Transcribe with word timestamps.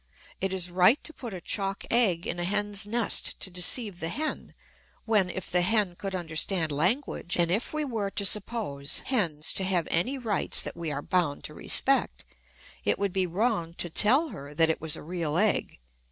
It 0.39 0.51
is 0.51 0.71
right 0.71 0.97
to 1.03 1.13
put 1.13 1.31
a 1.31 1.39
chalk 1.39 1.85
egg 1.91 2.25
in 2.25 2.39
a 2.39 2.43
hen's 2.43 2.87
nest 2.87 3.39
to 3.39 3.51
deceive 3.51 3.99
the 3.99 4.09
hen, 4.09 4.55
when, 5.05 5.29
if 5.29 5.51
the 5.51 5.61
hen 5.61 5.93
could 5.95 6.15
understand 6.15 6.71
language, 6.71 7.37
and 7.37 7.51
if 7.51 7.71
we 7.71 7.85
were 7.85 8.09
to 8.09 8.25
suppose 8.25 9.03
hens 9.05 9.53
"to 9.53 9.63
have 9.63 9.87
any 9.91 10.17
rights 10.17 10.59
that 10.63 10.75
we 10.75 10.91
are 10.91 11.03
bound 11.03 11.43
to 11.43 11.53
respect," 11.53 12.25
it 12.83 12.97
would 12.97 13.13
be 13.13 13.27
wrong 13.27 13.75
to 13.75 13.91
tell 13.91 14.29
her 14.29 14.55
that 14.55 14.71
it 14.71 14.81
was 14.81 14.95
a 14.95 15.03
real 15.03 15.37
egg. 15.37 15.77